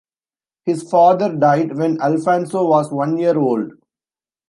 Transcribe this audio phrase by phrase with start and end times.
[0.65, 3.73] His father died when Alfonso was one year old.